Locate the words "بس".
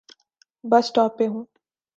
0.63-0.85